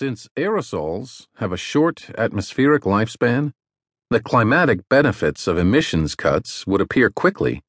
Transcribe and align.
Since 0.00 0.28
aerosols 0.36 1.26
have 1.38 1.50
a 1.50 1.56
short 1.56 2.10
atmospheric 2.16 2.84
lifespan, 2.84 3.50
the 4.10 4.20
climatic 4.20 4.88
benefits 4.88 5.48
of 5.48 5.58
emissions 5.58 6.14
cuts 6.14 6.64
would 6.68 6.80
appear 6.80 7.10
quickly, 7.10 7.62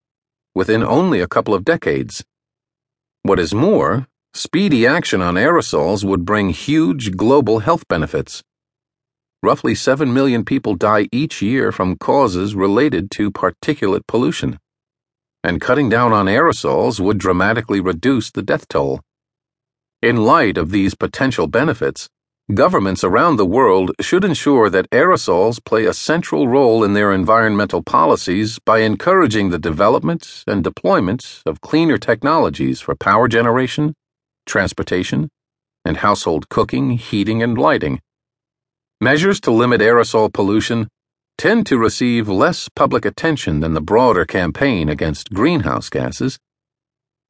within 0.54 0.84
only 0.84 1.22
a 1.22 1.28
couple 1.28 1.56
of 1.56 1.66
decades. 1.66 2.24
What 3.24 3.40
is 3.40 3.56
more, 3.56 4.06
speedy 4.36 4.86
action 4.86 5.24
on 5.24 5.38
aerosols 5.38 6.04
would 6.04 6.24
bring 6.24 6.52
huge 6.52 7.18
global 7.18 7.62
health 7.62 7.88
benefits. 7.88 8.44
Roughly 9.42 9.74
7 9.74 10.14
million 10.14 10.46
people 10.46 10.76
die 10.76 11.10
each 11.12 11.42
year 11.42 11.72
from 11.72 11.98
causes 11.98 12.54
related 12.54 13.10
to 13.18 13.32
particulate 13.32 14.06
pollution. 14.06 14.60
And 15.44 15.60
cutting 15.60 15.90
down 15.90 16.14
on 16.14 16.28
aerosols 16.28 17.00
would 17.00 17.18
dramatically 17.18 17.80
reduce 17.80 18.30
the 18.30 18.44
death 18.44 18.68
toll. 18.68 19.02
In 20.04 20.18
light 20.18 20.60
of 20.60 20.70
these 20.70 20.94
potential 20.94 21.48
benefits, 21.48 22.08
governments 22.54 23.04
around 23.04 23.36
the 23.36 23.46
world 23.46 23.92
should 24.02 24.24
ensure 24.24 24.72
that 24.72 24.90
aerosols 24.90 25.64
play 25.64 25.86
a 25.86 25.94
central 25.94 26.48
role 26.48 26.84
in 26.84 26.94
their 26.94 27.12
environmental 27.12 27.84
policies 27.84 28.58
by 28.66 28.80
encouraging 28.80 29.52
the 29.52 29.60
development 29.60 30.44
and 30.48 30.64
deployment 30.64 31.44
of 31.46 31.62
cleaner 31.62 31.98
technologies 32.00 32.82
for 32.82 32.96
power 32.96 33.28
generation, 33.28 33.94
transportation, 34.48 35.30
and 35.86 35.98
household 35.98 36.50
cooking, 36.50 36.92
heating, 36.92 37.44
and 37.44 37.56
lighting. 37.56 38.02
Measures 39.00 39.40
to 39.40 39.52
limit 39.52 39.80
aerosol 39.80 40.34
pollution 40.34 40.88
tend 41.38 41.68
to 41.68 41.78
receive 41.78 42.28
less 42.28 42.68
public 42.76 43.06
attention 43.06 43.60
than 43.60 43.76
the 43.76 43.82
broader 43.82 44.26
campaign 44.26 44.90
against 44.90 45.32
greenhouse 45.32 45.88
gases, 45.88 46.40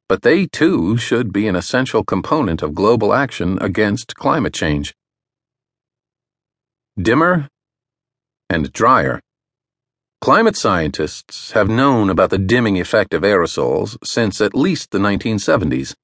but 0.08 0.22
they 0.22 0.46
too 0.46 0.96
should 0.96 1.30
be 1.30 1.46
an 1.46 1.54
essential 1.54 2.02
component 2.02 2.62
of 2.62 2.74
global 2.74 3.12
action 3.12 3.58
against 3.60 4.16
climate 4.16 4.54
change. 4.54 4.94
Dimmer 7.00 7.48
and 8.48 8.72
drier. 8.72 9.20
Climate 10.20 10.56
scientists 10.56 11.52
have 11.52 11.68
known 11.68 12.10
about 12.10 12.30
the 12.30 12.38
dimming 12.38 12.78
effect 12.80 13.14
of 13.14 13.22
aerosols 13.22 13.96
since 14.04 14.40
at 14.40 14.54
least 14.54 14.90
the 14.90 14.98
1970s. 14.98 15.94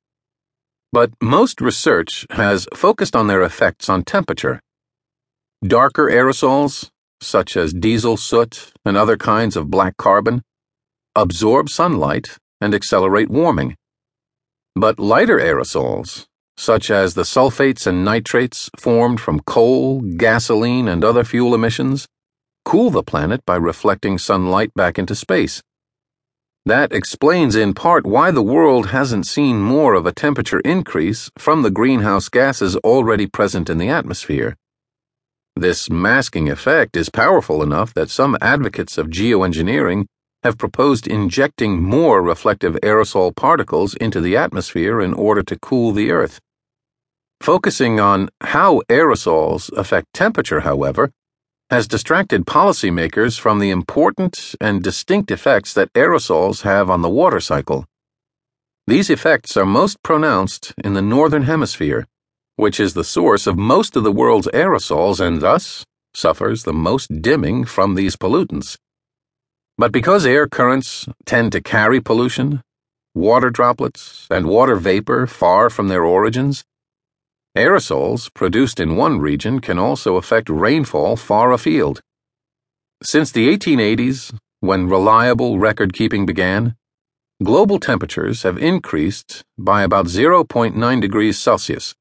But 0.92 1.10
most 1.20 1.60
research 1.60 2.24
has 2.30 2.68
focused 2.72 3.16
on 3.16 3.26
their 3.26 3.42
effects 3.42 3.88
on 3.88 4.04
temperature 4.04 4.60
Darker 5.62 6.08
aerosols, 6.10 6.90
such 7.20 7.56
as 7.56 7.72
diesel 7.72 8.16
soot 8.16 8.72
and 8.84 8.96
other 8.96 9.16
kinds 9.16 9.56
of 9.56 9.70
black 9.70 9.96
carbon, 9.96 10.42
absorb 11.14 11.68
sunlight 11.68 12.36
and 12.60 12.74
accelerate 12.74 13.30
warming. 13.30 13.74
But 14.74 14.98
lighter 14.98 15.38
aerosols, 15.38 16.26
such 16.56 16.90
as 16.90 17.14
the 17.14 17.22
sulfates 17.22 17.86
and 17.86 18.04
nitrates 18.04 18.70
formed 18.78 19.20
from 19.20 19.40
coal, 19.40 20.00
gasoline, 20.00 20.88
and 20.88 21.04
other 21.04 21.24
fuel 21.24 21.54
emissions, 21.54 22.06
cool 22.64 22.90
the 22.90 23.02
planet 23.02 23.44
by 23.46 23.56
reflecting 23.56 24.18
sunlight 24.18 24.72
back 24.74 24.98
into 24.98 25.14
space. 25.14 25.62
That 26.64 26.92
explains 26.92 27.54
in 27.54 27.74
part 27.74 28.04
why 28.04 28.32
the 28.32 28.42
world 28.42 28.88
hasn't 28.88 29.26
seen 29.26 29.60
more 29.60 29.94
of 29.94 30.04
a 30.04 30.12
temperature 30.12 30.58
increase 30.60 31.30
from 31.38 31.62
the 31.62 31.70
greenhouse 31.70 32.28
gases 32.28 32.74
already 32.78 33.28
present 33.28 33.70
in 33.70 33.78
the 33.78 33.88
atmosphere. 33.88 34.56
This 35.54 35.88
masking 35.88 36.50
effect 36.50 36.96
is 36.96 37.08
powerful 37.08 37.62
enough 37.62 37.94
that 37.94 38.10
some 38.10 38.36
advocates 38.40 38.98
of 38.98 39.06
geoengineering 39.06 40.06
have 40.42 40.58
proposed 40.58 41.06
injecting 41.06 41.82
more 41.82 42.20
reflective 42.20 42.74
aerosol 42.82 43.34
particles 43.34 43.94
into 43.94 44.20
the 44.20 44.36
atmosphere 44.36 45.00
in 45.00 45.14
order 45.14 45.42
to 45.42 45.58
cool 45.58 45.92
the 45.92 46.10
Earth. 46.10 46.40
Focusing 47.40 48.00
on 48.00 48.28
how 48.40 48.82
aerosols 48.88 49.70
affect 49.76 50.12
temperature, 50.12 50.60
however, 50.60 51.12
has 51.70 51.88
distracted 51.88 52.46
policymakers 52.46 53.38
from 53.38 53.58
the 53.58 53.70
important 53.70 54.54
and 54.60 54.82
distinct 54.82 55.30
effects 55.30 55.74
that 55.74 55.92
aerosols 55.94 56.62
have 56.62 56.90
on 56.90 57.02
the 57.02 57.10
water 57.10 57.40
cycle. 57.40 57.86
These 58.86 59.10
effects 59.10 59.56
are 59.56 59.66
most 59.66 60.02
pronounced 60.02 60.74
in 60.82 60.94
the 60.94 61.02
Northern 61.02 61.42
Hemisphere 61.42 62.06
which 62.56 62.80
is 62.80 62.94
the 62.94 63.04
source 63.04 63.46
of 63.46 63.58
most 63.58 63.96
of 63.96 64.02
the 64.02 64.12
world's 64.12 64.48
aerosols 64.48 65.20
and 65.20 65.40
thus 65.40 65.84
suffers 66.14 66.62
the 66.62 66.72
most 66.72 67.20
dimming 67.20 67.64
from 67.66 67.94
these 67.94 68.16
pollutants. 68.16 68.78
But 69.76 69.92
because 69.92 70.24
air 70.24 70.48
currents 70.48 71.06
tend 71.26 71.52
to 71.52 71.60
carry 71.60 72.00
pollution, 72.00 72.62
water 73.14 73.50
droplets, 73.50 74.26
and 74.30 74.46
water 74.46 74.76
vapor 74.76 75.26
far 75.26 75.68
from 75.68 75.88
their 75.88 76.02
origins, 76.02 76.64
aerosols 77.56 78.32
produced 78.32 78.78
in 78.78 78.96
one 78.96 79.18
region 79.18 79.60
can 79.60 79.78
also 79.78 80.16
affect 80.16 80.48
rainfall 80.48 81.16
far 81.16 81.52
afield. 81.52 82.00
Since 83.02 83.32
the 83.32 83.48
1880s, 83.56 84.38
when 84.60 84.88
reliable 84.88 85.58
record 85.58 85.92
keeping 85.92 86.26
began, 86.26 86.76
global 87.42 87.80
temperatures 87.80 88.42
have 88.44 88.58
increased 88.58 89.42
by 89.58 89.82
about 89.82 90.06
0.9 90.06 91.00
degrees 91.00 91.38
Celsius 91.38 91.94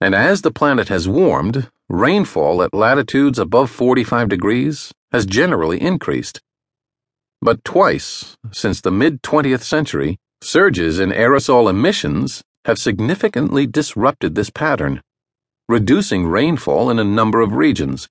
and 0.00 0.14
as 0.14 0.40
the 0.40 0.50
planet 0.50 0.88
has 0.88 1.06
warmed, 1.06 1.68
rainfall 1.90 2.62
at 2.62 2.72
latitudes 2.72 3.38
above 3.38 3.70
45 3.70 4.28
degrees 4.28 4.92
has 5.12 5.26
generally 5.26 5.80
increased. 5.80 6.40
But 7.42 7.64
twice, 7.64 8.36
since 8.50 8.80
the 8.80 8.90
mid 8.90 9.22
20th 9.22 9.62
century, 9.62 10.18
surges 10.40 10.98
in 10.98 11.10
aerosol 11.10 11.68
emissions 11.68 12.42
have 12.70 12.78
significantly 12.78 13.66
disrupted 13.66 14.34
this 14.34 14.48
pattern, 14.48 15.02
reducing 15.68 16.26
rainfall 16.26 16.88
in 16.88 16.98
a 16.98 17.04
number 17.04 17.42
of 17.42 17.52
regions. 17.52 18.08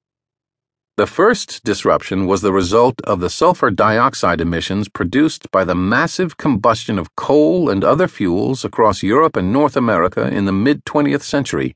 The 0.97 1.07
first 1.07 1.63
disruption 1.63 2.27
was 2.27 2.41
the 2.41 2.53
result 2.53 3.01
of 3.05 3.19
the 3.19 3.31
sulfur 3.31 3.71
dioxide 3.71 4.41
emissions 4.41 4.87
produced 4.87 5.49
by 5.49 5.63
the 5.63 5.73
massive 5.73 6.37
combustion 6.37 6.99
of 6.99 7.15
coal 7.15 7.69
and 7.71 7.83
other 7.83 8.07
fuels 8.07 8.63
across 8.63 9.01
Europe 9.01 9.35
and 9.35 9.51
North 9.51 9.75
America 9.75 10.27
in 10.27 10.45
the 10.45 10.51
mid 10.51 10.85
20th 10.85 11.23
century 11.23 11.73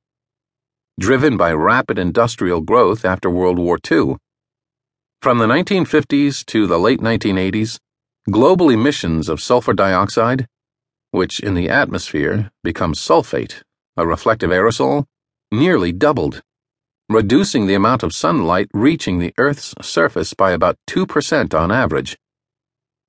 driven 0.99 1.35
by 1.37 1.51
rapid 1.51 1.97
industrial 1.97 2.61
growth 2.61 3.03
after 3.03 3.29
World 3.29 3.57
War 3.57 3.79
II. 3.91 4.17
From 5.21 5.39
the 5.39 5.47
1950s 5.47 6.45
to 6.47 6.67
the 6.67 6.77
late 6.77 6.99
1980s, 6.99 7.79
global 8.29 8.69
emissions 8.69 9.27
of 9.27 9.41
sulfur 9.41 9.73
dioxide, 9.73 10.45
which 11.13 11.39
in 11.39 11.53
the 11.53 11.69
atmosphere 11.69 12.35
hmm. 12.35 12.47
becomes 12.63 12.99
sulfate, 12.99 13.61
a 13.95 14.05
reflective 14.05 14.49
aerosol, 14.49 15.05
nearly 15.51 15.91
doubled, 15.91 16.41
reducing 17.09 17.67
the 17.67 17.75
amount 17.75 18.03
of 18.03 18.13
sunlight 18.13 18.67
reaching 18.73 19.19
the 19.19 19.33
Earth's 19.37 19.73
surface 19.81 20.33
by 20.33 20.51
about 20.51 20.77
2% 20.89 21.53
on 21.53 21.71
average. 21.71 22.17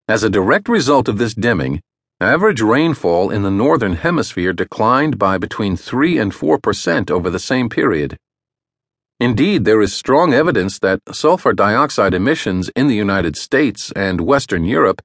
As 0.06 0.22
a 0.22 0.30
direct 0.30 0.68
result 0.68 1.08
of 1.08 1.18
this 1.18 1.34
dimming, 1.34 1.80
Average 2.20 2.62
rainfall 2.62 3.30
in 3.30 3.42
the 3.42 3.50
Northern 3.50 3.96
Hemisphere 3.96 4.52
declined 4.52 5.18
by 5.18 5.36
between 5.36 5.76
3 5.76 6.16
and 6.18 6.32
4 6.32 6.58
percent 6.58 7.10
over 7.10 7.28
the 7.28 7.40
same 7.40 7.68
period. 7.68 8.16
Indeed, 9.18 9.64
there 9.64 9.82
is 9.82 9.92
strong 9.92 10.32
evidence 10.32 10.78
that 10.78 11.00
sulfur 11.12 11.52
dioxide 11.52 12.14
emissions 12.14 12.70
in 12.76 12.86
the 12.86 12.94
United 12.94 13.36
States 13.36 13.90
and 13.96 14.20
Western 14.20 14.64
Europe 14.64 15.02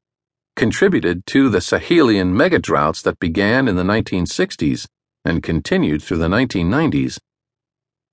contributed 0.60 1.26
to 1.26 1.48
the 1.48 1.60
Sahelian 1.60 2.34
megadroughts 2.34 3.02
that 3.04 3.18
began 3.18 3.70
in 3.70 3.78
the 3.78 3.84
1960s 3.84 4.86
and 5.24 5.42
continued 5.42 6.04
through 6.04 6.18
the 6.18 6.28
1990s, 6.28 7.18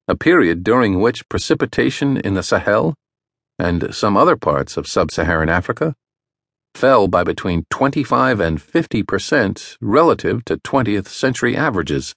a 0.07 0.15
period 0.15 0.62
during 0.62 1.01
which 1.01 1.29
precipitation 1.29 2.17
in 2.19 2.34
the 2.34 2.45
Sahel 2.45 2.95
and 3.59 3.93
some 3.93 4.17
other 4.17 4.37
parts 4.37 4.77
of 4.77 4.87
sub 4.87 5.11
Saharan 5.11 5.49
Africa 5.49 5.97
fell 6.73 7.09
by 7.09 7.25
between 7.25 7.65
25 7.69 8.39
and 8.39 8.63
50 8.63 9.03
percent 9.03 9.77
relative 9.81 10.45
to 10.45 10.57
20th 10.57 11.09
century 11.09 11.57
averages. 11.57 12.15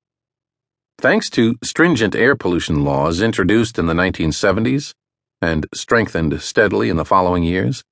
Thanks 1.00 1.32
to 1.32 1.56
stringent 1.64 2.14
air 2.14 2.36
pollution 2.36 2.84
laws 2.84 3.20
introduced 3.20 3.80
in 3.80 3.88
the 3.88 3.96
1970s 3.96 4.94
and 5.42 5.66
strengthened 5.74 6.40
steadily 6.40 6.90
in 6.90 6.98
the 6.98 7.06
following 7.06 7.42
years, 7.42 7.84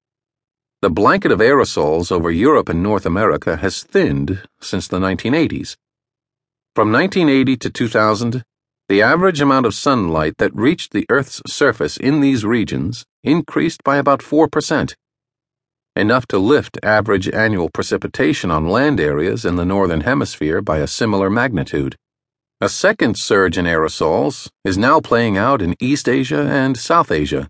the 0.80 0.90
blanket 0.92 1.32
of 1.32 1.40
aerosols 1.40 2.12
over 2.12 2.30
Europe 2.30 2.70
and 2.70 2.84
North 2.84 3.06
America 3.06 3.58
has 3.58 3.82
thinned 3.82 4.44
since 4.62 4.88
the 4.88 5.00
1980s. 5.00 5.76
From 6.76 6.92
1980 6.92 7.58
to 7.58 7.70
2000, 7.72 8.44
the 8.88 9.02
average 9.02 9.42
amount 9.42 9.66
of 9.66 9.74
sunlight 9.74 10.36
that 10.38 10.56
reached 10.56 10.92
the 10.92 11.08
Earth's 11.10 11.42
surface 11.48 11.98
in 11.98 12.22
these 12.22 12.46
regions 12.46 13.06
increased 13.24 13.84
by 13.84 13.98
about 13.98 14.20
4% 14.20 14.94
enough 15.96 16.28
to 16.28 16.38
lift 16.38 16.78
average 16.84 17.28
annual 17.28 17.70
precipitation 17.72 18.52
on 18.52 18.70
land 18.70 19.00
areas 19.00 19.46
in 19.46 19.56
the 19.56 19.66
Northern 19.66 20.02
Hemisphere 20.02 20.62
by 20.62 20.78
a 20.78 20.86
similar 20.86 21.28
magnitude. 21.28 21.96
A 22.62 22.70
second 22.70 23.18
surge 23.18 23.58
in 23.58 23.66
aerosols 23.66 24.48
is 24.64 24.78
now 24.78 25.00
playing 25.00 25.40
out 25.40 25.60
in 25.60 25.76
East 25.80 26.08
Asia 26.08 26.42
and 26.42 26.78
South 26.78 27.12
Asia. 27.12 27.50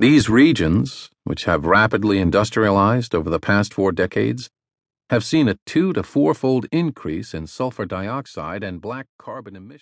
These 0.00 0.28
regions, 0.30 1.10
which 1.24 1.46
have 1.46 1.66
rapidly 1.66 2.18
industrialized 2.20 3.16
over 3.16 3.28
the 3.28 3.40
past 3.40 3.74
four 3.74 3.90
decades, 3.90 4.48
have 5.10 5.24
seen 5.24 5.48
a 5.48 5.58
two 5.66 5.92
to 5.92 6.04
fourfold 6.04 6.66
increase 6.70 7.34
in 7.34 7.48
sulfur 7.48 7.84
dioxide 7.84 8.62
and 8.62 8.80
black 8.80 9.06
carbon 9.18 9.56
emissions. 9.56 9.76